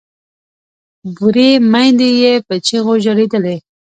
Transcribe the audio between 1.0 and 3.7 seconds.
بورې میندې یې په چیغو ژړېدلې